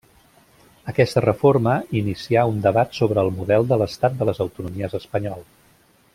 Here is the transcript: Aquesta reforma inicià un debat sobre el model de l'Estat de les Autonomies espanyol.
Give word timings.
Aquesta 0.91 1.21
reforma 1.25 1.75
inicià 2.01 2.47
un 2.53 2.57
debat 2.65 2.97
sobre 3.01 3.21
el 3.25 3.29
model 3.41 3.69
de 3.73 3.79
l'Estat 3.83 4.17
de 4.23 4.29
les 4.31 4.43
Autonomies 4.47 5.01
espanyol. 5.03 5.47